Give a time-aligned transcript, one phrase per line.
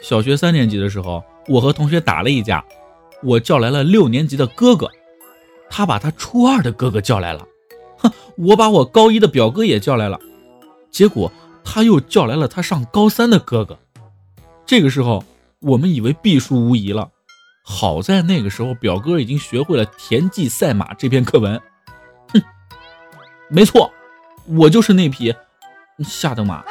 [0.00, 2.62] 小学三年级的时候我和同学打了一架
[3.22, 4.90] 我叫来了六年级的哥哥
[5.70, 7.46] 他把他初二的哥哥叫来了。
[7.98, 10.20] 哼我把我高一的表哥也叫来了
[10.90, 11.32] 结果
[11.64, 13.76] 他又叫来了他上高三的哥哥。
[14.64, 15.24] 这个时候
[15.60, 17.10] 我们以为必输无疑了
[17.64, 21.60] 好在那个时候表哥已经学会了田忌赛马这篇课文。
[22.32, 22.42] 哼
[23.48, 23.90] 没错
[24.46, 25.34] 我就是那匹
[26.04, 26.62] 下等马